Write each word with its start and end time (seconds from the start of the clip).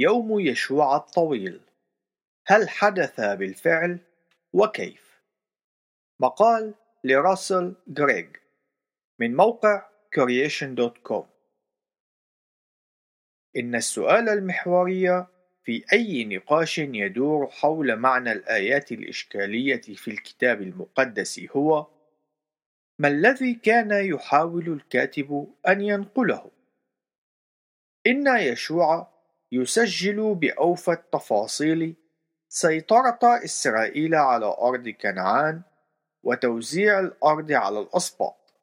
يوم 0.00 0.40
يشوع 0.40 0.96
الطويل. 0.96 1.60
هل 2.46 2.68
حدث 2.68 3.20
بالفعل؟ 3.20 3.98
وكيف؟ 4.52 5.22
مقال 6.20 6.74
لراسل 7.04 7.74
غريغ 7.98 8.28
من 9.18 9.36
موقع 9.36 9.88
creation.com 10.16 11.24
إن 13.56 13.74
السؤال 13.74 14.28
المحوري 14.28 15.26
في 15.62 15.84
أي 15.92 16.24
نقاش 16.24 16.78
يدور 16.78 17.46
حول 17.46 17.96
معنى 17.96 18.32
الآيات 18.32 18.92
الإشكالية 18.92 19.80
في 19.80 20.10
الكتاب 20.10 20.62
المقدس 20.62 21.40
هو: 21.56 21.86
ما 22.98 23.08
الذي 23.08 23.54
كان 23.54 23.90
يحاول 23.90 24.68
الكاتب 24.68 25.54
أن 25.68 25.80
ينقله؟ 25.80 26.50
إن 28.06 28.36
يشوع 28.36 29.17
يسجل 29.52 30.34
بأوفى 30.34 30.90
التفاصيل 30.90 31.96
سيطرة 32.48 33.18
إسرائيل 33.22 34.14
على 34.14 34.46
أرض 34.46 34.88
كنعان 34.88 35.62
وتوزيع 36.22 37.00
الأرض 37.00 37.52
على 37.52 37.80
الأسباط، 37.80 38.54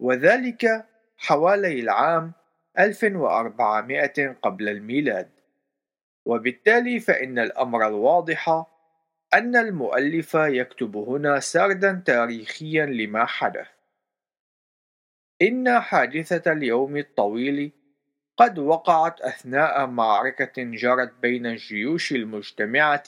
وذلك 0.00 0.86
حوالي 1.16 1.80
العام 1.80 2.32
1400 2.78 4.36
قبل 4.42 4.68
الميلاد. 4.68 5.30
وبالتالي 6.26 7.00
فإن 7.00 7.38
الأمر 7.38 7.86
الواضح 7.86 8.64
أن 9.34 9.56
المؤلف 9.56 10.34
يكتب 10.34 10.96
هنا 10.96 11.40
سردا 11.40 12.02
تاريخيا 12.06 12.86
لما 12.86 13.24
حدث 13.24 13.66
إن 15.42 15.80
حادثة 15.80 16.52
اليوم 16.52 16.96
الطويل 16.96 17.72
قد 18.36 18.58
وقعت 18.58 19.20
أثناء 19.20 19.86
معركة 19.86 20.62
جرت 20.62 21.12
بين 21.22 21.46
الجيوش 21.46 22.12
المجتمعة 22.12 23.04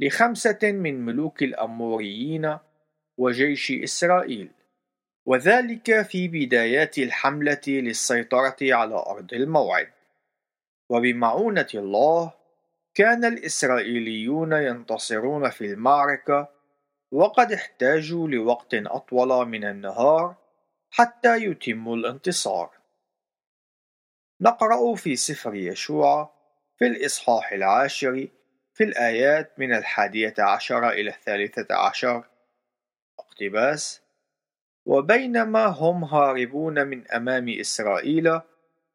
لخمسة 0.00 0.58
من 0.62 1.04
ملوك 1.04 1.42
الأموريين 1.42 2.58
وجيش 3.18 3.72
إسرائيل 3.72 4.50
وذلك 5.26 6.02
في 6.02 6.28
بدايات 6.28 6.98
الحملة 6.98 7.60
للسيطرة 7.68 8.56
على 8.62 8.94
أرض 8.94 9.34
الموعد. 9.34 9.88
وبمعونة 10.88 11.68
الله 11.74 12.32
كان 12.94 13.24
الإسرائيليون 13.24 14.52
ينتصرون 14.52 15.50
في 15.50 15.64
المعركة 15.64 16.48
وقد 17.12 17.52
احتاجوا 17.52 18.28
لوقت 18.28 18.74
أطول 18.74 19.48
من 19.48 19.64
النهار 19.64 20.34
حتى 20.90 21.36
يتموا 21.36 21.96
الانتصار. 21.96 22.70
نقرأ 24.44 24.94
في 24.94 25.16
سفر 25.16 25.54
يشوع 25.54 26.34
في 26.78 26.86
الإصحاح 26.86 27.52
العاشر 27.52 28.28
في 28.74 28.84
الآيات 28.84 29.58
من 29.58 29.74
الحادية 29.74 30.34
عشر 30.38 30.88
إلى 30.88 31.10
الثالثة 31.10 31.74
عشر. 31.76 32.24
اقتباس 33.18 34.02
وبينما 34.86 35.66
هم 35.66 36.04
هاربون 36.04 36.86
من 36.86 37.10
أمام 37.10 37.48
إسرائيل 37.48 38.40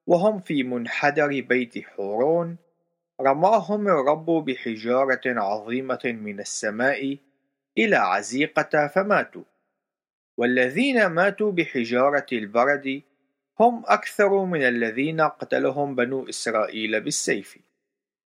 وهم 0.08 0.40
في 0.40 0.64
منحدر 0.64 1.42
بيت 1.42 1.86
حورون 1.86 2.58
رماهم 3.22 3.88
الرب 3.88 4.26
بحجارة 4.26 5.22
عظيمة 5.26 6.00
من 6.06 6.40
السماء 6.40 7.18
إلى 7.78 7.96
عزيقة 7.96 8.88
فماتوا 8.88 9.44
والذين 10.38 11.06
ماتوا 11.06 11.52
بحجارة 11.52 12.26
البرد 12.34 13.02
هم 13.60 13.84
أكثر 13.88 14.46
من 14.46 14.64
الذين 14.64 15.22
قتلهم 15.22 15.96
بنو 15.96 16.30
إسرائيل 16.30 17.02
بالسيف. 17.02 17.58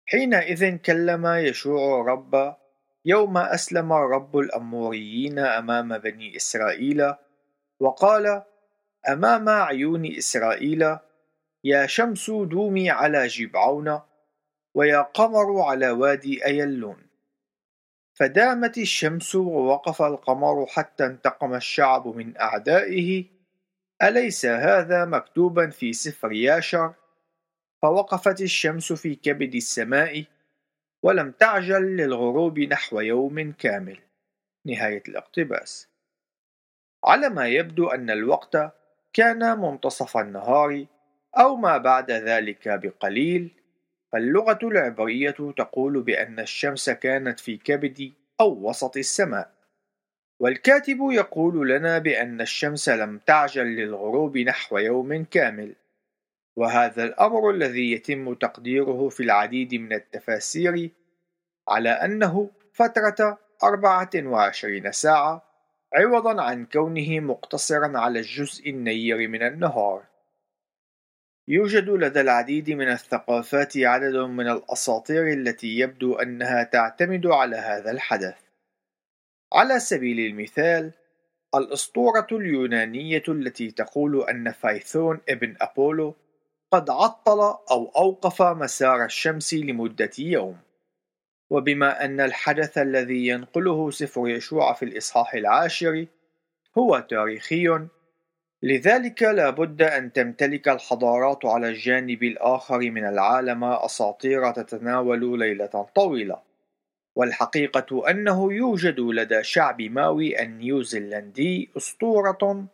حينئذ 0.06 0.76
كلم 0.76 1.26
يشوع 1.26 2.00
الرب 2.00 2.56
يوم 3.04 3.38
أسلم 3.38 3.92
الرب 3.92 4.38
الأموريين 4.38 5.38
أمام 5.38 5.98
بني 5.98 6.36
إسرائيل 6.36 7.14
وقال 7.80 8.42
أمام 9.08 9.48
عيون 9.48 10.06
إسرائيل 10.06 10.96
يا 11.64 11.86
شمس 11.86 12.30
دومي 12.30 12.90
على 12.90 13.26
جبعون 13.26 14.00
ويا 14.74 15.00
قمر 15.00 15.60
على 15.60 15.90
وادي 15.90 16.46
أيلون. 16.46 17.06
فدامت 18.14 18.78
الشمس 18.78 19.34
ووقف 19.34 20.02
القمر 20.02 20.66
حتى 20.66 21.06
انتقم 21.06 21.54
الشعب 21.54 22.16
من 22.16 22.40
أعدائه 22.40 23.31
أليس 24.02 24.46
هذا 24.46 25.04
مكتوبا 25.04 25.70
في 25.70 25.92
سفر 25.92 26.32
ياشر؟ 26.32 26.94
فوقفت 27.82 28.40
الشمس 28.40 28.92
في 28.92 29.14
كبد 29.14 29.54
السماء 29.54 30.24
ولم 31.02 31.30
تعجل 31.30 31.96
للغروب 31.96 32.58
نحو 32.58 33.00
يوم 33.00 33.52
كامل. 33.52 33.98
نهاية 34.66 35.02
الاقتباس. 35.08 35.88
على 37.04 37.28
ما 37.28 37.48
يبدو 37.48 37.88
أن 37.88 38.10
الوقت 38.10 38.56
كان 39.12 39.58
منتصف 39.58 40.16
النهار 40.16 40.86
أو 41.38 41.56
ما 41.56 41.78
بعد 41.78 42.10
ذلك 42.10 42.68
بقليل 42.68 43.50
فاللغة 44.12 44.58
العبرية 44.62 45.52
تقول 45.56 46.02
بأن 46.02 46.40
الشمس 46.40 46.90
كانت 46.90 47.40
في 47.40 47.56
كبد 47.56 48.12
أو 48.40 48.68
وسط 48.68 48.96
السماء. 48.96 49.61
والكاتب 50.42 50.98
يقول 51.10 51.68
لنا 51.68 51.98
بأن 51.98 52.40
الشمس 52.40 52.88
لم 52.88 53.18
تعجل 53.18 53.66
للغروب 53.66 54.38
نحو 54.38 54.78
يوم 54.78 55.24
كامل 55.24 55.74
وهذا 56.56 57.04
الأمر 57.04 57.50
الذي 57.50 57.92
يتم 57.92 58.34
تقديره 58.34 59.08
في 59.08 59.22
العديد 59.22 59.74
من 59.74 59.92
التفاسير 59.92 60.90
على 61.68 61.90
أنه 61.90 62.50
فترة 62.72 63.38
24 63.64 64.92
ساعة 64.92 65.42
عوضا 65.94 66.42
عن 66.42 66.66
كونه 66.66 67.20
مقتصرا 67.20 67.98
على 67.98 68.18
الجزء 68.18 68.70
النير 68.70 69.28
من 69.28 69.42
النهار 69.42 70.02
يوجد 71.48 71.88
لدى 71.88 72.20
العديد 72.20 72.70
من 72.70 72.88
الثقافات 72.88 73.76
عدد 73.76 74.16
من 74.16 74.48
الأساطير 74.48 75.32
التي 75.32 75.78
يبدو 75.78 76.14
أنها 76.14 76.62
تعتمد 76.62 77.26
على 77.26 77.56
هذا 77.56 77.90
الحدث. 77.90 78.41
على 79.52 79.80
سبيل 79.80 80.20
المثال، 80.20 80.92
الأسطورة 81.54 82.26
اليونانية 82.32 83.22
التي 83.28 83.70
تقول 83.70 84.28
أن 84.30 84.52
فايثون 84.52 85.20
ابن 85.28 85.56
أبولو 85.60 86.14
قد 86.72 86.90
عطل 86.90 87.40
أو 87.70 87.92
أوقف 87.96 88.42
مسار 88.42 89.04
الشمس 89.04 89.54
لمدة 89.54 90.10
يوم. 90.18 90.56
وبما 91.50 92.04
أن 92.04 92.20
الحدث 92.20 92.78
الذي 92.78 93.26
ينقله 93.26 93.90
سفر 93.90 94.28
يشوع 94.28 94.72
في 94.72 94.84
الإصحاح 94.84 95.34
العاشر 95.34 96.06
هو 96.78 96.98
تاريخي 96.98 97.78
لذلك 98.62 99.22
لا 99.22 99.50
بد 99.50 99.82
أن 99.82 100.12
تمتلك 100.12 100.68
الحضارات 100.68 101.44
على 101.46 101.68
الجانب 101.68 102.22
الآخر 102.22 102.78
من 102.78 103.04
العالم 103.04 103.64
أساطير 103.64 104.50
تتناول 104.50 105.38
ليلة 105.38 105.86
طويلة 105.94 106.51
والحقيقة 107.14 108.10
أنه 108.10 108.52
يوجد 108.52 109.00
لدى 109.00 109.42
شعب 109.42 109.82
ماوي 109.82 110.42
النيوزيلندي 110.42 111.70
أسطورة 111.76 112.66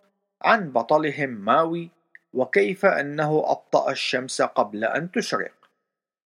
عن 0.43 0.73
بطلهم 0.73 1.31
ماوي 1.31 1.91
وكيف 2.33 2.87
أنه 2.87 3.43
أبطأ 3.47 3.91
الشمس 3.91 4.43
قبل 4.43 4.85
أن 4.85 5.11
تشرق. 5.11 5.53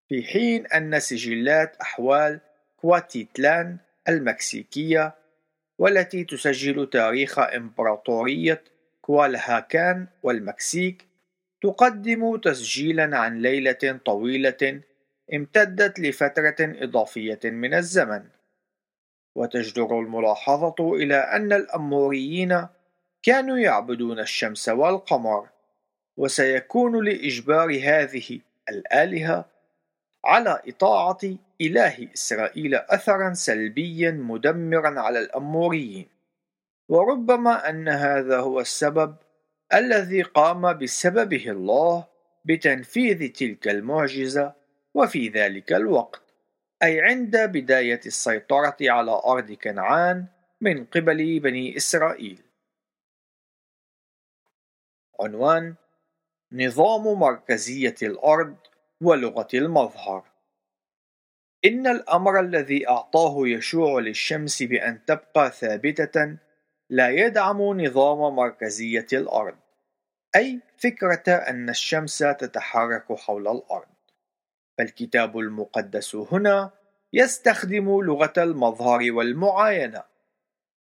في 0.08 0.22
حين 0.22 0.66
أن 0.66 1.00
سجلات 1.00 1.76
أحوال 1.76 2.40
كواتيتلان 2.76 3.76
المكسيكية 4.08 5.14
والتي 5.78 6.24
تسجل 6.24 6.90
تاريخ 6.90 7.38
إمبراطورية 7.38 8.62
كوالهاكان 9.00 10.06
والمكسيك 10.22 11.06
تقدم 11.62 12.36
تسجيلا 12.36 13.18
عن 13.18 13.38
ليلة 13.38 14.00
طويلة 14.04 14.80
امتدت 15.34 16.00
لفترة 16.00 16.56
إضافية 16.61 17.40
من 17.44 17.75
الزمن 17.75 18.23
وتجدر 19.34 20.00
الملاحظة 20.00 20.94
إلى 20.94 21.17
أن 21.17 21.52
الأموريين 21.52 22.67
كانوا 23.23 23.58
يعبدون 23.58 24.20
الشمس 24.20 24.69
والقمر 24.69 25.49
وسيكون 26.17 27.05
لإجبار 27.05 27.81
هذه 27.84 28.40
الآلهة 28.69 29.44
على 30.25 30.62
إطاعة 30.69 31.19
إله 31.61 32.08
إسرائيل 32.14 32.75
أثرا 32.75 33.32
سلبيا 33.32 34.11
مدمرا 34.11 35.00
على 35.00 35.19
الأموريين. 35.19 36.06
وربما 36.88 37.69
أن 37.69 37.88
هذا 37.88 38.38
هو 38.40 38.61
السبب 38.61 39.17
الذي 39.75 40.23
قام 40.23 40.78
بسببه 40.78 41.50
الله 41.50 42.05
بتنفيذ 42.44 43.32
تلك 43.32 43.69
المعجزة 43.69 44.62
وفي 44.94 45.28
ذلك 45.28 45.72
الوقت 45.72 46.22
أي 46.82 47.00
عند 47.00 47.36
بداية 47.36 48.00
السيطرة 48.06 48.76
على 48.80 49.20
أرض 49.26 49.52
كنعان 49.52 50.26
من 50.60 50.84
قبل 50.84 51.40
بني 51.40 51.76
إسرائيل. 51.76 52.42
عنوان 55.20 55.74
نظام 56.52 57.18
مركزية 57.18 57.94
الأرض 58.02 58.56
ولغة 59.00 59.48
المظهر 59.54 60.24
إن 61.64 61.86
الأمر 61.86 62.40
الذي 62.40 62.88
أعطاه 62.88 63.34
يشوع 63.48 64.00
للشمس 64.00 64.62
بأن 64.62 65.04
تبقى 65.04 65.50
ثابتة 65.50 66.36
لا 66.90 67.08
يدعم 67.08 67.80
نظام 67.80 68.36
مركزية 68.36 69.06
الأرض 69.12 69.56
أي 70.36 70.60
فكرة 70.78 71.32
أن 71.32 71.68
الشمس 71.68 72.18
تتحرك 72.18 73.12
حول 73.12 73.48
الأرض 73.48 73.91
فالكتاب 74.78 75.38
المقدس 75.38 76.14
هنا 76.14 76.70
يستخدم 77.12 78.00
لغة 78.00 78.32
المظهر 78.38 79.12
والمعاينة. 79.12 80.02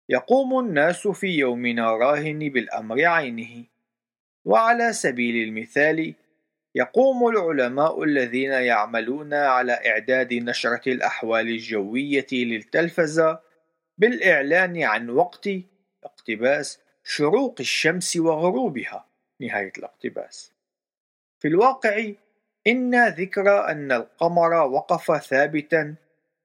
يقوم 0.09 0.59
الناس 0.59 1.07
في 1.07 1.27
يومنا 1.27 1.91
راهن 1.91 2.39
بالأمر 2.39 3.05
عينه. 3.05 3.65
وعلى 4.45 4.93
سبيل 4.93 5.47
المثال 5.47 6.13
يقوم 6.75 7.27
العلماء 7.27 8.03
الذين 8.03 8.51
يعملون 8.51 9.33
على 9.33 9.71
إعداد 9.71 10.33
نشرة 10.33 10.91
الأحوال 10.91 11.47
الجوية 11.47 12.27
للتلفزة 12.31 13.39
بالإعلان 13.97 14.83
عن 14.83 15.09
وقت 15.09 15.49
اقتباس 16.03 16.79
شروق 17.03 17.55
الشمس 17.59 18.17
وغروبها. 18.17 19.07
نهاية 19.41 19.71
الاقتباس. 19.77 20.51
في 21.39 21.47
الواقع 21.47 22.11
إن 22.67 23.07
ذكر 23.07 23.69
أن 23.71 23.91
القمر 23.91 24.53
وقف 24.53 25.23
ثابتا 25.25 25.95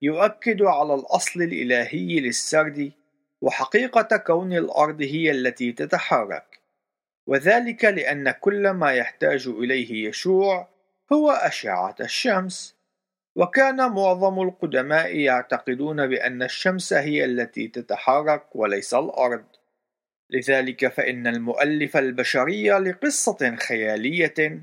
يؤكد 0.03 0.63
على 0.63 0.95
الأصل 0.95 1.43
الإلهي 1.43 2.21
للسرد 2.21 2.93
وحقيقة 3.41 4.17
كون 4.17 4.53
الأرض 4.53 5.03
هي 5.03 5.31
التي 5.31 5.73
تتحرك. 5.73 6.61
وذلك 7.27 7.85
لأن 7.85 8.31
كل 8.31 8.71
ما 8.71 8.93
يحتاج 8.93 9.47
إليه 9.49 10.09
يشوع 10.09 10.69
هو 11.13 11.31
أشعة 11.31 11.95
الشمس. 12.01 12.77
وكان 13.37 13.77
معظم 13.77 14.43
القدماء 14.43 15.17
يعتقدون 15.17 16.07
بأن 16.07 16.43
الشمس 16.43 16.93
هي 16.93 17.25
التي 17.25 17.69
تتحرك 17.69 18.57
وليس 18.57 18.95
الأرض. 18.95 19.45
لذلك 20.31 20.89
فإن 20.89 21.27
المؤلف 21.27 21.97
البشري 21.97 22.71
لقصة 22.71 23.57
خيالية 23.57 24.63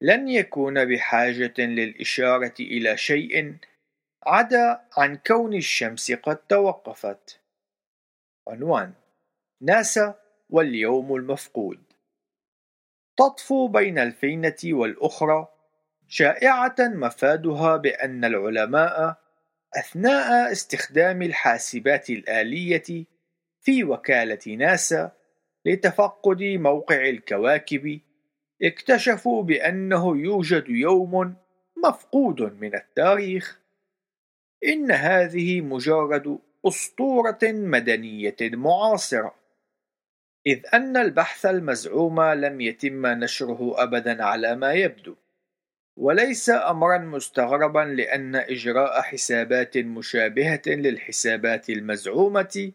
لن 0.00 0.28
يكون 0.28 0.84
بحاجة 0.84 1.54
للإشارة 1.58 2.54
إلى 2.60 2.96
شيء 2.96 3.56
عدا 4.26 4.80
عن 4.96 5.16
كون 5.16 5.54
الشمس 5.54 6.12
قد 6.12 6.36
توقفت. 6.36 7.40
عنوان 8.48 8.92
ناسا 9.60 10.14
واليوم 10.50 11.14
المفقود 11.16 11.80
تطفو 13.16 13.68
بين 13.68 13.98
الفينة 13.98 14.56
والأخرى 14.64 15.48
شائعة 16.08 16.76
مفادها 16.78 17.76
بأن 17.76 18.24
العلماء 18.24 19.20
أثناء 19.76 20.52
استخدام 20.52 21.22
الحاسبات 21.22 22.10
الآلية 22.10 23.04
في 23.60 23.84
وكالة 23.84 24.54
ناسا 24.56 25.12
لتفقد 25.64 26.42
موقع 26.42 27.08
الكواكب 27.08 28.00
اكتشفوا 28.62 29.42
بأنه 29.42 30.16
يوجد 30.16 30.68
يوم 30.68 31.34
مفقود 31.84 32.42
من 32.60 32.74
التاريخ. 32.74 33.60
إن 34.64 34.90
هذه 34.90 35.60
مجرد 35.60 36.38
أسطورة 36.66 37.38
مدنية 37.42 38.36
معاصرة. 38.42 39.34
إذ 40.46 40.60
أن 40.74 40.96
البحث 40.96 41.46
المزعوم 41.46 42.20
لم 42.20 42.60
يتم 42.60 43.06
نشره 43.06 43.82
أبدا 43.82 44.24
على 44.24 44.56
ما 44.56 44.72
يبدو. 44.72 45.14
وليس 45.96 46.50
أمرا 46.50 46.98
مستغربا 46.98 47.80
لأن 47.80 48.36
إجراء 48.36 49.02
حسابات 49.02 49.78
مشابهة 49.78 50.62
للحسابات 50.66 51.70
المزعومة 51.70 52.72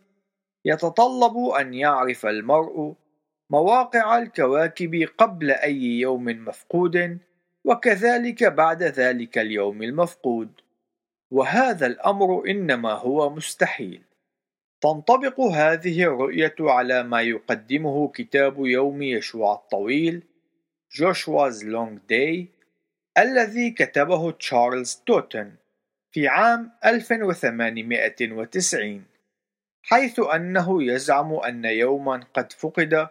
يتطلب 0.65 1.37
أن 1.37 1.73
يعرف 1.73 2.25
المرء 2.25 2.95
مواقع 3.49 4.17
الكواكب 4.17 5.09
قبل 5.17 5.51
أي 5.51 5.83
يوم 5.83 6.25
مفقود 6.25 7.17
وكذلك 7.63 8.43
بعد 8.43 8.83
ذلك 8.83 9.37
اليوم 9.37 9.83
المفقود. 9.83 10.49
وهذا 11.31 11.87
الأمر 11.87 12.43
إنما 12.47 12.91
هو 12.91 13.29
مستحيل. 13.29 14.01
تنطبق 14.81 15.39
هذه 15.39 16.03
الرؤية 16.03 16.55
على 16.59 17.03
ما 17.03 17.21
يقدمه 17.21 18.07
كتاب 18.07 18.65
يوم 18.65 19.01
يشوع 19.01 19.53
الطويل 19.53 20.23
Joshua's 20.93 21.63
Long 21.63 21.99
Day 22.09 22.45
الذي 23.17 23.71
كتبه 23.71 24.31
تشارلز 24.31 25.01
توتن 25.05 25.51
في 26.11 26.27
عام 26.27 26.71
1890 26.85 29.03
حيث 29.83 30.19
أنه 30.19 30.83
يزعم 30.83 31.33
أن 31.33 31.65
يوما 31.65 32.23
قد 32.33 32.53
فقد 32.53 33.07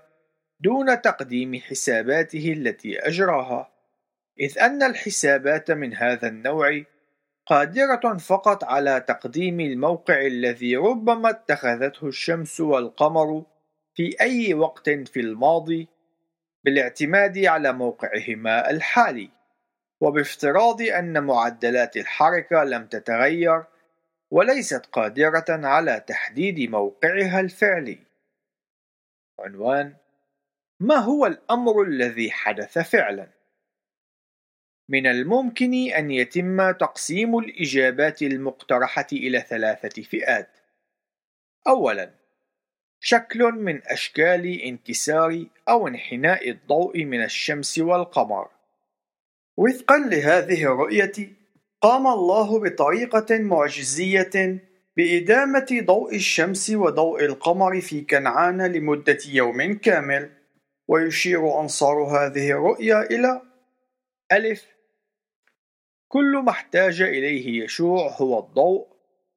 دون 0.61 1.03
تقديم 1.03 1.55
حساباته 1.55 2.53
التي 2.53 2.99
أجراها 2.99 3.71
إذ 4.41 4.59
أن 4.59 4.83
الحسابات 4.83 5.71
من 5.71 5.95
هذا 5.95 6.29
النوع 6.29 6.83
قادرة 7.47 8.17
فقط 8.17 8.65
على 8.65 9.01
تقديم 9.01 9.61
الموقع 9.61 10.21
الذي 10.21 10.77
ربما 10.77 11.31
اتخذته 11.31 12.07
الشمس 12.07 12.61
والقمر 12.61 13.45
في 13.95 14.21
أي 14.21 14.55
وقت 14.55 14.91
في 14.91 15.21
الماضي 15.21 15.89
بالاعتماد 16.65 17.39
على 17.39 17.73
موقعهما 17.73 18.71
الحالي 18.71 19.31
وبافتراض 20.01 20.83
أن 20.83 21.25
معدلات 21.25 21.97
الحركة 21.97 22.65
لم 22.65 22.87
تتغير 22.87 23.65
وليست 24.31 24.87
قادرة 24.87 25.45
على 25.49 26.05
تحديد 26.07 26.71
موقعها 26.71 27.41
الفعلي. 27.41 27.99
عنوان: 29.41 29.95
ما 30.85 30.97
هو 30.97 31.27
الأمر 31.27 31.83
الذي 31.83 32.31
حدث 32.31 32.79
فعلا؟ 32.79 33.29
من 34.89 35.07
الممكن 35.07 35.75
أن 35.75 36.11
يتم 36.11 36.71
تقسيم 36.71 37.39
الإجابات 37.39 38.23
المقترحة 38.23 39.07
إلى 39.13 39.41
ثلاثة 39.41 40.03
فئات. 40.03 40.51
أولاً: 41.67 42.11
شكل 43.01 43.43
من 43.53 43.81
أشكال 43.87 44.61
انكسار 44.61 45.45
أو 45.69 45.89
انحناء 45.89 46.51
الضوء 46.51 47.05
من 47.05 47.25
الشمس 47.25 47.79
والقمر. 47.79 48.49
وفقا 49.57 49.99
لهذه 49.99 50.63
الرؤية 50.63 51.13
قام 51.81 52.07
الله 52.07 52.61
بطريقة 52.61 53.39
معجزية 53.39 54.59
بإدامة 54.97 55.67
ضوء 55.85 56.15
الشمس 56.15 56.71
وضوء 56.71 57.25
القمر 57.25 57.81
في 57.81 58.01
كنعان 58.01 58.63
لمدة 58.63 59.19
يوم 59.29 59.79
كامل 59.79 60.44
ويشير 60.89 61.61
أنصار 61.61 62.03
هذه 62.03 62.51
الرؤية 62.51 63.01
إلى 63.01 63.43
ألف. 64.33 64.67
كل 66.09 66.37
ما 66.37 66.51
احتاج 66.51 67.03
إليه 67.03 67.65
يشوع 67.65 68.09
هو 68.09 68.39
الضوء 68.39 68.87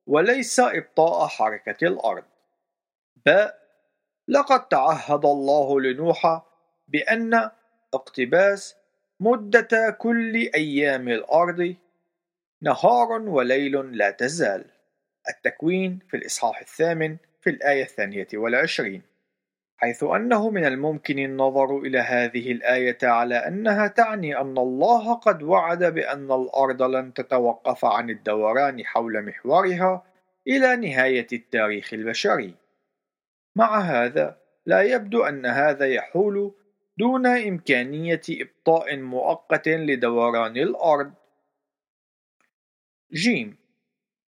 وليس 0.07 0.59
إبطاء 0.59 1.27
حركة 1.27 1.87
الأرض. 1.87 2.23
باء 3.25 3.59
لقد 4.27 4.67
تعهد 4.67 5.25
الله 5.25 5.81
لنوح 5.81 6.41
بأن 6.87 7.49
اقتباس 7.93 8.75
مدة 9.19 9.97
كل 9.99 10.35
أيام 10.55 11.09
الأرض 11.09 11.75
نهار 12.61 13.11
وليل 13.11 13.97
لا 13.97 14.11
تزال. 14.11 14.65
التكوين 15.29 15.99
في 16.09 16.17
الإصحاح 16.17 16.59
الثامن 16.59 17.17
في 17.41 17.49
الآية 17.49 17.83
الثانية 17.83 18.27
والعشرين. 18.33 19.01
حيث 19.77 20.03
أنه 20.03 20.49
من 20.49 20.65
الممكن 20.65 21.19
النظر 21.19 21.77
إلى 21.79 21.99
هذه 21.99 22.51
الآية 22.51 22.97
على 23.03 23.35
أنها 23.35 23.87
تعني 23.87 24.37
أن 24.41 24.57
الله 24.57 25.13
قد 25.13 25.43
وعد 25.43 25.83
بأن 25.83 26.31
الأرض 26.31 26.81
لن 26.81 27.13
تتوقف 27.13 27.85
عن 27.85 28.09
الدوران 28.09 28.85
حول 28.85 29.25
محورها 29.25 30.03
إلى 30.47 30.75
نهاية 30.75 31.27
التاريخ 31.33 31.93
البشري. 31.93 32.55
مع 33.55 33.79
هذا، 33.79 34.37
لا 34.65 34.81
يبدو 34.81 35.23
أن 35.23 35.45
هذا 35.45 35.87
يحول 35.87 36.55
دون 36.97 37.25
إمكانية 37.25 38.21
إبطاء 38.29 38.97
مؤقت 38.97 39.67
لدوران 39.67 40.57
الأرض. 40.57 41.13
جيم 43.13 43.57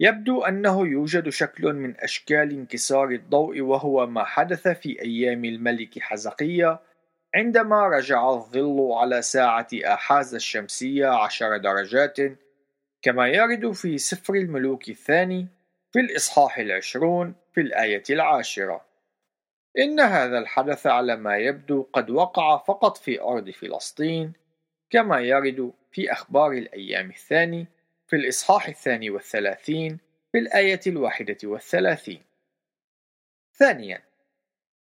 يبدو 0.00 0.42
أنه 0.42 0.86
يوجد 0.86 1.28
شكل 1.28 1.72
من 1.72 1.94
أشكال 2.00 2.50
انكسار 2.50 3.08
الضوء 3.10 3.60
وهو 3.60 4.06
ما 4.06 4.24
حدث 4.24 4.68
في 4.68 5.02
أيام 5.02 5.44
الملك 5.44 5.98
حزقية 5.98 6.80
عندما 7.34 7.88
رجع 7.88 8.30
الظل 8.30 8.92
على 8.92 9.22
ساعة 9.22 9.68
آحاز 9.74 10.34
الشمسية 10.34 11.06
عشر 11.06 11.56
درجات 11.56 12.16
كما 13.02 13.28
يرد 13.28 13.72
في 13.72 13.98
سفر 13.98 14.34
الملوك 14.34 14.88
الثاني 14.88 15.46
في 15.92 16.00
الإصحاح 16.00 16.58
العشرون 16.58 17.34
في 17.52 17.60
الآية 17.60 18.02
العاشرة. 18.10 18.84
إن 19.78 20.00
هذا 20.00 20.38
الحدث 20.38 20.86
على 20.86 21.16
ما 21.16 21.36
يبدو 21.36 21.86
قد 21.92 22.10
وقع 22.10 22.56
فقط 22.56 22.96
في 22.96 23.20
أرض 23.20 23.50
فلسطين 23.50 24.32
كما 24.90 25.20
يرد 25.20 25.72
في 25.92 26.12
أخبار 26.12 26.52
الأيام 26.52 27.10
الثاني 27.10 27.66
في 28.06 28.16
الإصحاح 28.16 28.68
الثاني 28.68 29.10
والثلاثين 29.10 29.98
في 30.32 30.38
الآية 30.38 30.80
الواحدة 30.86 31.36
والثلاثين. 31.44 32.22
ثانيا 33.54 34.02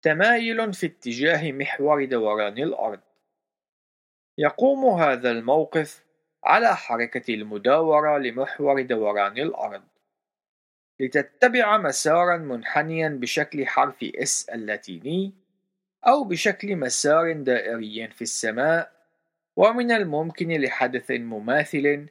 تمايل 0.01 0.73
في 0.73 0.85
اتجاه 0.85 1.51
محور 1.51 2.05
دوران 2.05 2.57
الأرض. 2.57 2.99
يقوم 4.37 5.01
هذا 5.01 5.31
الموقف 5.31 6.03
على 6.43 6.75
حركة 6.75 7.33
المداورة 7.33 8.17
لمحور 8.17 8.81
دوران 8.81 9.37
الأرض. 9.37 9.83
لتتبع 10.99 11.77
مسارا 11.77 12.37
منحنيا 12.37 13.09
بشكل 13.09 13.67
حرف 13.67 14.05
S 14.05 14.53
اللاتيني 14.53 15.33
أو 16.07 16.23
بشكل 16.23 16.75
مسار 16.75 17.31
دائري 17.33 18.07
في 18.07 18.21
السماء 18.21 18.91
ومن 19.55 19.91
الممكن 19.91 20.61
لحدث 20.61 21.11
مماثل 21.11 22.07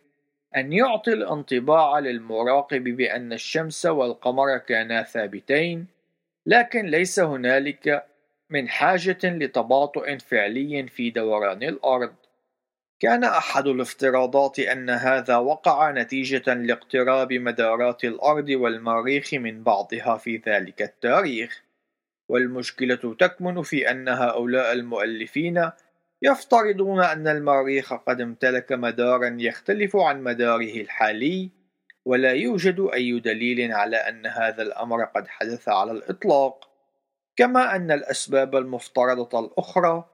أن 0.57 0.73
يعطي 0.73 1.13
الانطباع 1.13 1.99
للمراقب 1.99 2.85
بأن 2.85 3.33
الشمس 3.33 3.87
والقمر 3.87 4.59
كانا 4.59 5.03
ثابتين 5.03 5.87
لكن 6.47 6.87
ليس 6.87 7.21
هنالك 7.21 8.07
من 8.51 8.69
حاجة 8.69 9.19
لتباطؤ 9.25 10.19
فعلي 10.19 10.87
في 10.89 11.11
دوران 11.11 11.63
الأرض. 11.63 12.15
كان 13.01 13.25
أحد 13.25 13.67
الافتراضات 13.67 14.59
أن 14.59 14.91
هذا 14.91 15.37
وقع 15.37 15.91
نتيجة 15.91 16.55
لاقتراب 16.55 17.33
مدارات 17.33 18.05
الأرض 18.05 18.49
والمريخ 18.49 19.35
من 19.35 19.63
بعضها 19.63 20.17
في 20.17 20.37
ذلك 20.37 20.83
التاريخ. 20.83 21.63
والمشكلة 22.29 23.15
تكمن 23.19 23.63
في 23.63 23.91
أن 23.91 24.09
هؤلاء 24.09 24.73
المؤلفين 24.73 25.71
يفترضون 26.23 27.03
أن 27.03 27.29
المريخ 27.29 27.95
قد 27.95 28.21
امتلك 28.21 28.73
مدارا 28.73 29.37
يختلف 29.41 29.97
عن 29.97 30.23
مداره 30.23 30.81
الحالي 30.81 31.51
ولا 32.05 32.33
يوجد 32.33 32.89
أي 32.95 33.21
دليل 33.21 33.73
على 33.73 33.97
أن 33.97 34.27
هذا 34.27 34.63
الأمر 34.63 35.05
قد 35.05 35.29
حدث 35.29 35.69
على 35.69 35.93
الإطلاق 35.93 36.69
كما 37.37 37.77
أن 37.77 37.91
الأسباب 37.91 38.57
المفترضة 38.57 39.41
الأخرى 39.41 40.05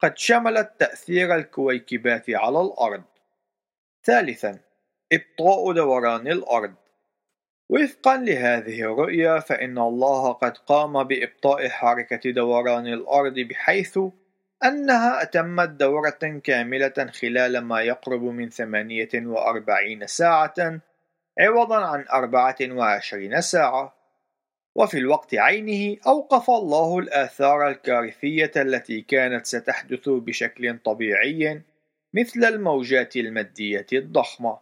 قد 0.00 0.18
شملت 0.18 0.72
تأثير 0.78 1.34
الكويكبات 1.34 2.30
على 2.30 2.60
الأرض. 2.60 3.02
ثالثا 4.04 4.58
إبطاء 5.12 5.72
دوران 5.72 6.28
الأرض. 6.28 6.74
وفقا 7.70 8.16
لهذه 8.16 8.80
الرؤية 8.80 9.38
فإن 9.38 9.78
الله 9.78 10.32
قد 10.32 10.56
قام 10.56 11.04
بإبطاء 11.04 11.68
حركة 11.68 12.30
دوران 12.30 12.86
الأرض 12.86 13.34
بحيث 13.34 13.98
أنها 14.64 15.22
أتمت 15.22 15.68
دورة 15.68 16.40
كاملة 16.44 17.10
خلال 17.12 17.58
ما 17.58 17.80
يقرب 17.80 18.22
من 18.22 18.50
48 18.50 20.06
ساعة 20.06 20.80
عوضا 21.40 21.76
عن 21.76 22.04
24 22.12 23.40
ساعة. 23.40 23.94
وفي 24.74 24.98
الوقت 24.98 25.34
عينه 25.34 25.96
أوقف 26.06 26.50
الله 26.50 26.98
الآثار 26.98 27.68
الكارثية 27.68 28.52
التي 28.56 29.00
كانت 29.00 29.46
ستحدث 29.46 30.08
بشكل 30.08 30.78
طبيعي 30.78 31.62
مثل 32.14 32.44
الموجات 32.44 33.16
المادية 33.16 33.86
الضخمة. 33.92 34.58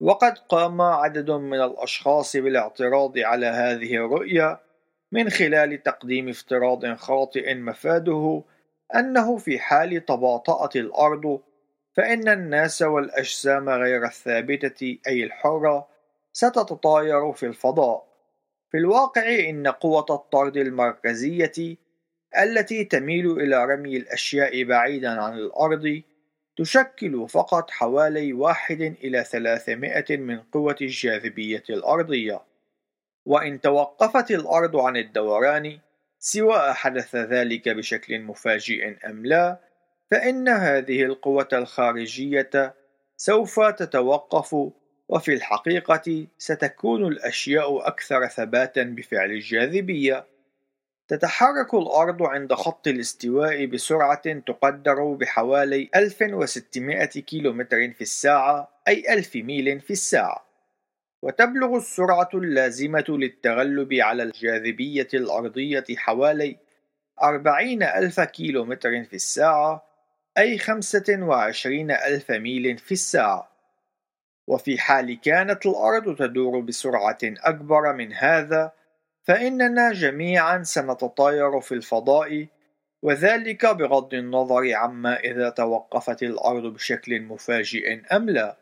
وقد 0.00 0.38
قام 0.38 0.80
عدد 0.80 1.30
من 1.30 1.60
الأشخاص 1.60 2.36
بالاعتراض 2.36 3.18
على 3.18 3.46
هذه 3.46 3.94
الرؤية 3.94 4.60
من 5.12 5.30
خلال 5.30 5.82
تقديم 5.82 6.28
افتراض 6.28 6.94
خاطئ 6.94 7.54
مفاده 7.54 8.42
أنه 8.96 9.36
في 9.36 9.58
حال 9.58 10.04
تباطأت 10.04 10.76
الأرض 10.76 11.40
فإن 11.94 12.28
الناس 12.28 12.82
والأجسام 12.82 13.68
غير 13.68 14.04
الثابتة 14.04 14.98
أي 15.06 15.24
الحرة 15.24 15.88
ستتطاير 16.32 17.32
في 17.32 17.46
الفضاء. 17.46 18.12
في 18.70 18.78
الواقع 18.78 19.22
إن 19.48 19.66
قوة 19.68 20.06
الطرد 20.10 20.56
المركزية 20.56 21.76
التي 22.38 22.84
تميل 22.84 23.30
إلى 23.30 23.64
رمي 23.64 23.96
الأشياء 23.96 24.64
بعيدا 24.64 25.22
عن 25.22 25.32
الأرض 25.32 26.02
تشكل 26.56 27.28
فقط 27.28 27.70
حوالي 27.70 28.32
واحد 28.32 28.80
إلى 28.80 29.24
ثلاثمائة 29.24 30.16
من 30.16 30.40
قوة 30.40 30.76
الجاذبية 30.80 31.64
الأرضية. 31.70 32.40
وإن 33.26 33.60
توقفت 33.60 34.30
الأرض 34.30 34.76
عن 34.76 34.96
الدوران 34.96 35.78
سواء 36.24 36.72
حدث 36.72 37.16
ذلك 37.16 37.68
بشكل 37.68 38.20
مفاجئ 38.20 38.96
أم 39.06 39.26
لا 39.26 39.58
فإن 40.10 40.48
هذه 40.48 41.02
القوة 41.02 41.48
الخارجية 41.52 42.74
سوف 43.16 43.60
تتوقف 43.60 44.56
وفي 45.08 45.34
الحقيقة 45.34 46.26
ستكون 46.38 47.06
الأشياء 47.06 47.88
أكثر 47.88 48.26
ثباتا 48.26 48.82
بفعل 48.82 49.30
الجاذبية. 49.30 50.26
تتحرك 51.08 51.74
الأرض 51.74 52.22
عند 52.22 52.54
خط 52.54 52.88
الاستواء 52.88 53.66
بسرعة 53.66 54.32
تقدر 54.46 55.04
بحوالي 55.04 55.90
1600 55.96 57.04
كيلومتر 57.04 57.92
في 57.92 58.00
الساعة 58.00 58.68
أي 58.88 59.12
1000 59.12 59.36
ميل 59.36 59.80
في 59.80 59.90
الساعة. 59.90 60.51
وتبلغ 61.22 61.76
السرعة 61.76 62.28
اللازمة 62.34 63.04
للتغلب 63.08 63.94
على 63.94 64.22
الجاذبية 64.22 65.08
الأرضية 65.14 65.84
حوالي 65.96 66.56
40 67.22 67.82
ألف 67.82 68.20
كيلومتر 68.20 69.04
في 69.04 69.16
الساعة 69.16 69.84
أي 70.38 70.58
25 70.58 71.90
ألف 71.90 72.30
ميل 72.30 72.78
في 72.78 72.92
الساعة. 72.92 73.52
وفي 74.46 74.78
حال 74.78 75.20
كانت 75.20 75.66
الأرض 75.66 76.16
تدور 76.16 76.60
بسرعة 76.60 77.18
أكبر 77.24 77.92
من 77.92 78.12
هذا 78.12 78.72
فإننا 79.22 79.92
جميعا 79.92 80.62
سنتطاير 80.62 81.60
في 81.60 81.72
الفضاء 81.72 82.46
وذلك 83.02 83.66
بغض 83.66 84.14
النظر 84.14 84.74
عما 84.74 85.20
إذا 85.20 85.50
توقفت 85.50 86.22
الأرض 86.22 86.62
بشكل 86.62 87.20
مفاجئ 87.20 88.00
أم 88.16 88.30
لا. 88.30 88.61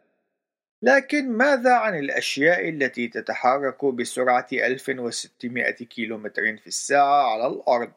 لكن 0.82 1.28
ماذا 1.32 1.74
عن 1.74 1.98
الأشياء 1.98 2.68
التي 2.68 3.08
تتحرك 3.08 3.84
بسرعة 3.84 4.46
1600 4.52 5.70
كيلومتر 5.70 6.56
في 6.56 6.66
الساعة 6.66 7.32
على 7.32 7.46
الأرض؟ 7.46 7.92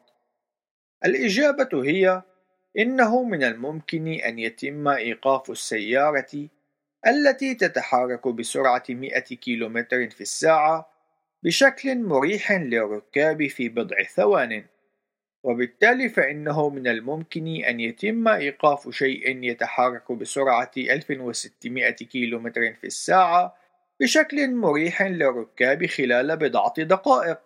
الإجابة 1.04 1.84
هي 1.84 2.22
إنه 2.78 3.22
من 3.22 3.44
الممكن 3.44 4.08
أن 4.08 4.38
يتم 4.38 4.88
إيقاف 4.88 5.50
السيارة 5.50 6.48
التي 7.06 7.54
تتحرك 7.54 8.28
بسرعة 8.28 8.82
100 8.88 9.18
كيلومتر 9.18 10.10
في 10.10 10.20
الساعة 10.20 10.90
بشكل 11.42 11.98
مريح 11.98 12.52
للركاب 12.52 13.46
في 13.46 13.68
بضع 13.68 14.02
ثوان 14.02 14.64
وبالتالي 15.44 16.08
فإنه 16.08 16.68
من 16.68 16.86
الممكن 16.86 17.46
أن 17.46 17.80
يتم 17.80 18.28
إيقاف 18.28 18.90
شيء 18.90 19.44
يتحرك 19.44 20.12
بسرعة 20.12 20.70
1600 20.76 21.90
كيلومتر 21.90 22.72
في 22.80 22.86
الساعة 22.86 23.56
بشكل 24.00 24.50
مريح 24.50 25.02
للركاب 25.02 25.86
خلال 25.86 26.36
بضعة 26.36 26.82
دقائق. 26.82 27.38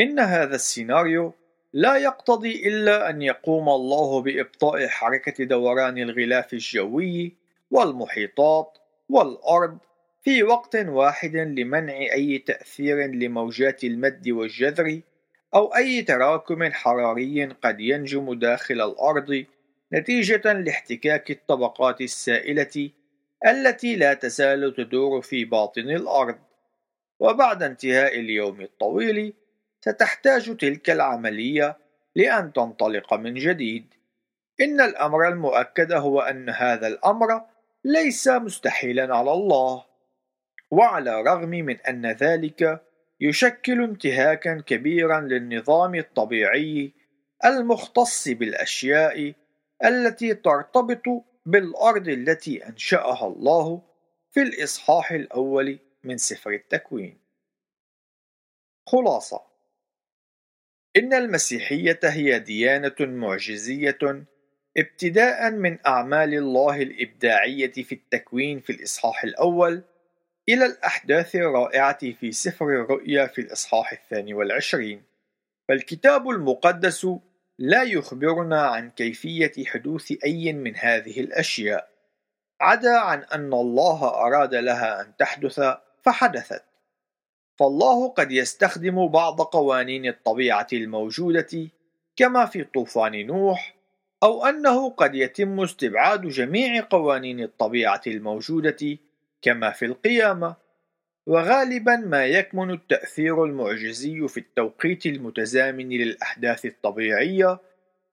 إن 0.00 0.18
هذا 0.18 0.54
السيناريو 0.54 1.34
لا 1.72 1.96
يقتضي 1.96 2.68
إلا 2.68 3.10
أن 3.10 3.22
يقوم 3.22 3.68
الله 3.68 4.22
بإبطاء 4.22 4.88
حركة 4.88 5.44
دوران 5.44 5.98
الغلاف 5.98 6.52
الجوي 6.52 7.32
والمحيطات 7.70 8.78
والأرض 9.08 9.78
في 10.22 10.42
وقت 10.42 10.76
واحد 10.76 11.36
لمنع 11.36 11.94
أي 11.94 12.38
تأثير 12.38 13.06
لموجات 13.06 13.84
المد 13.84 14.28
والجذر 14.28 15.00
أو 15.54 15.76
أي 15.76 16.02
تراكم 16.02 16.72
حراري 16.72 17.44
قد 17.44 17.80
ينجم 17.80 18.34
داخل 18.34 18.74
الأرض 18.74 19.44
نتيجة 19.92 20.52
لاحتكاك 20.52 21.30
الطبقات 21.30 22.00
السائلة 22.00 22.90
التي 23.46 23.96
لا 23.96 24.14
تزال 24.14 24.74
تدور 24.74 25.22
في 25.22 25.44
باطن 25.44 25.90
الأرض. 25.90 26.38
وبعد 27.20 27.62
انتهاء 27.62 28.20
اليوم 28.20 28.60
الطويل 28.60 29.34
ستحتاج 29.80 30.56
تلك 30.56 30.90
العملية 30.90 31.78
لأن 32.16 32.52
تنطلق 32.52 33.14
من 33.14 33.34
جديد. 33.34 33.94
إن 34.60 34.80
الأمر 34.80 35.28
المؤكد 35.28 35.92
هو 35.92 36.20
أن 36.20 36.50
هذا 36.50 36.86
الأمر 36.86 37.42
ليس 37.84 38.28
مستحيلا 38.28 39.16
على 39.16 39.32
الله. 39.32 39.84
وعلى 40.70 41.20
الرغم 41.20 41.48
من 41.48 41.80
أن 41.80 42.06
ذلك 42.06 42.82
يشكل 43.24 43.82
انتهاكا 43.82 44.60
كبيرا 44.66 45.20
للنظام 45.20 45.94
الطبيعي 45.94 46.92
المختص 47.44 48.28
بالأشياء 48.28 49.34
التي 49.84 50.34
ترتبط 50.34 51.02
بالأرض 51.46 52.08
التي 52.08 52.66
أنشأها 52.68 53.26
الله 53.26 53.82
في 54.30 54.42
الإصحاح 54.42 55.12
الأول 55.12 55.78
من 56.04 56.16
سفر 56.16 56.50
التكوين. 56.50 57.18
خلاصة: 58.86 59.40
إن 60.96 61.14
المسيحية 61.14 62.00
هي 62.04 62.38
ديانة 62.38 62.96
معجزية 63.00 64.26
ابتداء 64.76 65.50
من 65.50 65.78
أعمال 65.86 66.34
الله 66.34 66.82
الإبداعية 66.82 67.72
في 67.72 67.94
التكوين 67.94 68.60
في 68.60 68.70
الإصحاح 68.70 69.24
الأول 69.24 69.82
إلى 70.48 70.66
الأحداث 70.66 71.34
الرائعة 71.36 72.12
في 72.12 72.32
سفر 72.32 72.64
الرؤيا 72.64 73.26
في 73.26 73.40
الإصحاح 73.40 73.92
الثاني 73.92 74.34
والعشرين. 74.34 75.02
فالكتاب 75.68 76.28
المقدس 76.28 77.06
لا 77.58 77.82
يخبرنا 77.82 78.62
عن 78.62 78.90
كيفية 78.90 79.64
حدوث 79.66 80.12
أي 80.24 80.52
من 80.52 80.76
هذه 80.76 81.20
الأشياء. 81.20 81.88
عدا 82.60 82.98
عن 82.98 83.22
أن 83.22 83.52
الله 83.52 84.04
أراد 84.04 84.54
لها 84.54 85.00
أن 85.00 85.16
تحدث 85.16 85.60
فحدثت. 86.02 86.64
فالله 87.58 88.08
قد 88.08 88.32
يستخدم 88.32 89.08
بعض 89.08 89.40
قوانين 89.40 90.06
الطبيعة 90.06 90.66
الموجودة 90.72 91.68
كما 92.16 92.46
في 92.46 92.64
طوفان 92.64 93.26
نوح 93.26 93.74
أو 94.22 94.46
أنه 94.46 94.90
قد 94.90 95.14
يتم 95.14 95.60
استبعاد 95.60 96.28
جميع 96.28 96.86
قوانين 96.90 97.40
الطبيعة 97.40 98.00
الموجودة 98.06 98.98
كما 99.44 99.70
في 99.70 99.84
القيامة. 99.84 100.56
وغالبا 101.26 101.96
ما 101.96 102.26
يكمن 102.26 102.70
التأثير 102.70 103.44
المعجزي 103.44 104.28
في 104.28 104.40
التوقيت 104.40 105.06
المتزامن 105.06 105.88
للأحداث 105.88 106.66
الطبيعية 106.66 107.58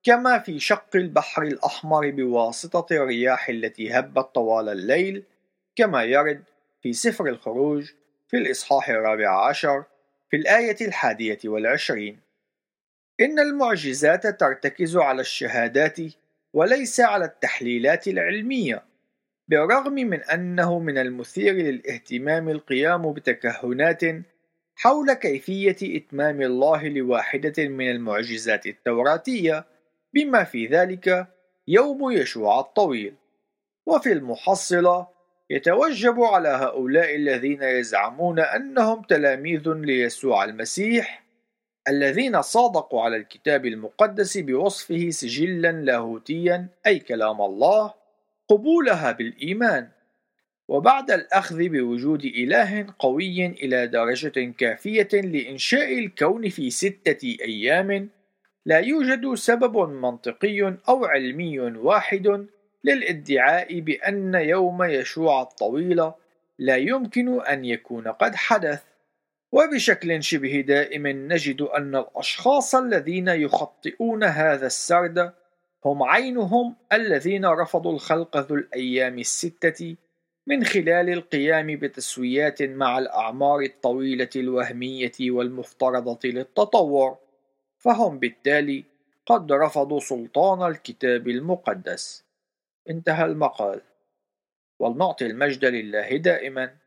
كما 0.03 0.39
في 0.39 0.59
شق 0.59 0.95
البحر 0.95 1.43
الأحمر 1.43 2.09
بواسطة 2.09 2.95
الرياح 2.95 3.49
التي 3.49 3.91
هبت 3.91 4.35
طوال 4.35 4.69
الليل 4.69 5.23
كما 5.75 6.03
يرد 6.03 6.43
في 6.81 6.93
سفر 6.93 7.27
الخروج 7.27 7.91
في 8.27 8.37
الإصحاح 8.37 8.89
الرابع 8.89 9.47
عشر 9.47 9.83
في 10.29 10.37
الآية 10.37 10.77
الحادية 10.81 11.39
والعشرين. 11.45 12.19
إن 13.19 13.39
المعجزات 13.39 14.27
ترتكز 14.27 14.97
على 14.97 15.21
الشهادات 15.21 15.97
وليس 16.53 16.99
على 16.99 17.25
التحليلات 17.25 18.07
العلمية. 18.07 18.90
بالرغم 19.51 19.93
من 19.93 20.23
أنه 20.23 20.79
من 20.79 20.97
المثير 20.97 21.53
للاهتمام 21.53 22.49
القيام 22.49 23.13
بتكهنات 23.13 24.01
حول 24.75 25.13
كيفية 25.13 25.97
إتمام 25.97 26.41
الله 26.41 26.87
لواحدة 26.87 27.67
من 27.67 27.91
المعجزات 27.91 28.65
التوراتية 28.65 29.65
بما 30.13 30.43
في 30.43 30.67
ذلك 30.67 31.27
يوم 31.67 32.11
يشوع 32.11 32.59
الطويل. 32.59 33.13
وفي 33.85 34.11
المحصلة 34.11 35.07
يتوجب 35.49 36.21
على 36.21 36.49
هؤلاء 36.49 37.15
الذين 37.15 37.63
يزعمون 37.63 38.39
أنهم 38.39 39.01
تلاميذ 39.01 39.69
ليسوع 39.69 40.43
المسيح 40.43 41.23
الذين 41.87 42.41
صادقوا 42.41 43.01
على 43.01 43.15
الكتاب 43.15 43.65
المقدس 43.65 44.37
بوصفه 44.37 45.09
سجلا 45.09 45.71
لاهوتيا 45.71 46.67
أي 46.87 46.99
كلام 46.99 47.41
الله 47.41 48.00
قبولها 48.51 49.11
بالإيمان. 49.11 49.87
وبعد 50.67 51.11
الأخذ 51.11 51.69
بوجود 51.69 52.25
إله 52.25 52.85
قوي 52.99 53.45
إلى 53.45 53.87
درجة 53.87 54.53
كافية 54.57 55.09
لإنشاء 55.13 55.99
الكون 55.99 56.49
في 56.49 56.69
ستة 56.69 57.37
أيام 57.41 58.09
لا 58.65 58.79
يوجد 58.79 59.33
سبب 59.33 59.77
منطقي 59.77 60.77
أو 60.89 61.05
علمي 61.05 61.59
واحد 61.59 62.47
للادعاء 62.83 63.79
بأن 63.79 64.35
يوم 64.35 64.83
يشوع 64.83 65.41
الطويل 65.41 66.11
لا 66.59 66.75
يمكن 66.75 67.41
أن 67.41 67.65
يكون 67.65 68.07
قد 68.07 68.35
حدث. 68.35 68.81
وبشكل 69.51 70.23
شبه 70.23 70.63
دائم 70.67 71.07
نجد 71.07 71.61
أن 71.61 71.95
الأشخاص 71.95 72.75
الذين 72.75 73.27
يخطئون 73.27 74.23
هذا 74.23 74.65
السرد 74.65 75.33
هم 75.85 76.03
عينهم 76.03 76.75
الذين 76.93 77.45
رفضوا 77.45 77.93
الخلق 77.93 78.37
ذو 78.37 78.55
الأيام 78.55 79.19
الستة 79.19 79.95
من 80.47 80.63
خلال 80.63 81.09
القيام 81.09 81.67
بتسويات 81.75 82.61
مع 82.61 82.97
الأعمار 82.97 83.59
الطويلة 83.59 84.29
الوهمية 84.35 85.11
والمفترضة 85.21 86.19
للتطور 86.23 87.17
فهم 87.77 88.19
بالتالي 88.19 88.83
قد 89.25 89.51
رفضوا 89.51 89.99
سلطان 89.99 90.71
الكتاب 90.71 91.27
المقدس. 91.27 92.25
انتهى 92.89 93.25
المقال. 93.25 93.81
ولنعطي 94.79 95.25
المجد 95.25 95.65
لله 95.65 96.17
دائما. 96.17 96.80